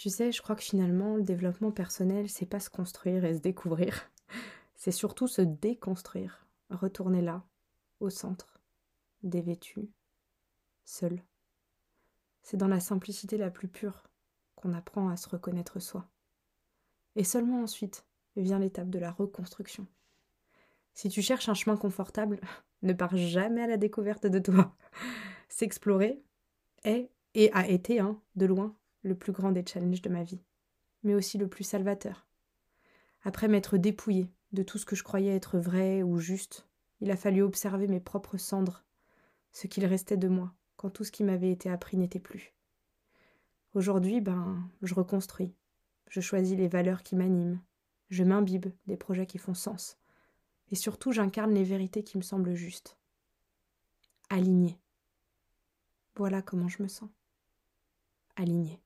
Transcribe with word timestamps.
Tu 0.00 0.08
sais, 0.08 0.32
je 0.32 0.40
crois 0.40 0.56
que 0.56 0.62
finalement, 0.62 1.16
le 1.16 1.22
développement 1.22 1.72
personnel, 1.72 2.30
c'est 2.30 2.46
pas 2.46 2.58
se 2.58 2.70
construire 2.70 3.26
et 3.26 3.34
se 3.34 3.40
découvrir. 3.40 4.10
C'est 4.74 4.92
surtout 4.92 5.28
se 5.28 5.42
déconstruire. 5.42 6.46
Retourner 6.70 7.20
là, 7.20 7.44
au 8.00 8.08
centre, 8.08 8.62
dévêtu, 9.22 9.90
seul. 10.86 11.22
C'est 12.40 12.56
dans 12.56 12.66
la 12.66 12.80
simplicité 12.80 13.36
la 13.36 13.50
plus 13.50 13.68
pure 13.68 14.08
qu'on 14.54 14.72
apprend 14.72 15.10
à 15.10 15.18
se 15.18 15.28
reconnaître 15.28 15.80
soi. 15.80 16.08
Et 17.14 17.22
seulement 17.22 17.60
ensuite 17.60 18.06
vient 18.36 18.58
l'étape 18.58 18.88
de 18.88 18.98
la 18.98 19.10
reconstruction. 19.10 19.86
Si 20.94 21.10
tu 21.10 21.20
cherches 21.20 21.50
un 21.50 21.54
chemin 21.54 21.76
confortable, 21.76 22.40
ne 22.82 22.94
pars 22.94 23.18
jamais 23.18 23.64
à 23.64 23.66
la 23.66 23.76
découverte 23.76 24.24
de 24.24 24.38
toi. 24.38 24.74
S'explorer 25.50 26.22
est 26.84 27.10
et 27.34 27.52
a 27.52 27.68
été, 27.68 28.00
hein, 28.00 28.18
de 28.36 28.46
loin, 28.46 28.74
le 29.02 29.14
plus 29.14 29.32
grand 29.32 29.52
des 29.52 29.64
challenges 29.66 30.02
de 30.02 30.08
ma 30.10 30.22
vie, 30.22 30.42
mais 31.02 31.14
aussi 31.14 31.38
le 31.38 31.48
plus 31.48 31.64
salvateur. 31.64 32.26
Après 33.22 33.48
m'être 33.48 33.76
dépouillé 33.76 34.30
de 34.52 34.62
tout 34.62 34.78
ce 34.78 34.86
que 34.86 34.96
je 34.96 35.04
croyais 35.04 35.34
être 35.34 35.58
vrai 35.58 36.02
ou 36.02 36.18
juste, 36.18 36.66
il 37.00 37.10
a 37.10 37.16
fallu 37.16 37.42
observer 37.42 37.86
mes 37.86 38.00
propres 38.00 38.36
cendres, 38.36 38.84
ce 39.52 39.66
qu'il 39.66 39.86
restait 39.86 40.16
de 40.16 40.28
moi, 40.28 40.54
quand 40.76 40.90
tout 40.90 41.04
ce 41.04 41.12
qui 41.12 41.24
m'avait 41.24 41.50
été 41.50 41.70
appris 41.70 41.96
n'était 41.96 42.20
plus. 42.20 42.54
Aujourd'hui, 43.74 44.20
ben, 44.20 44.68
je 44.82 44.94
reconstruis. 44.94 45.54
Je 46.08 46.20
choisis 46.20 46.56
les 46.56 46.68
valeurs 46.68 47.02
qui 47.04 47.14
m'animent. 47.14 47.60
Je 48.08 48.24
m'imbibe 48.24 48.66
des 48.86 48.96
projets 48.96 49.26
qui 49.26 49.38
font 49.38 49.54
sens. 49.54 49.96
Et 50.70 50.74
surtout, 50.74 51.12
j'incarne 51.12 51.54
les 51.54 51.62
vérités 51.62 52.02
qui 52.02 52.16
me 52.16 52.22
semblent 52.22 52.54
justes. 52.54 52.98
Aligné. 54.28 54.80
Voilà 56.16 56.42
comment 56.42 56.68
je 56.68 56.82
me 56.82 56.88
sens. 56.88 57.10
Aligné. 58.34 58.80